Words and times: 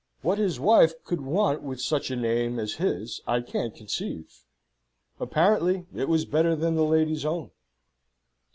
What 0.23 0.39
his 0.39 0.59
wife 0.59 0.93
could 1.03 1.21
want 1.21 1.61
with 1.61 1.79
such 1.79 2.09
a 2.09 2.15
name 2.15 2.57
as 2.57 2.73
his 2.81 3.21
I 3.27 3.39
can't 3.41 3.75
conceive." 3.75 4.43
"Apparently, 5.19 5.85
it 5.95 6.09
was 6.09 6.25
better 6.25 6.55
than 6.55 6.73
the 6.73 6.83
lady's 6.85 7.23
own." 7.23 7.51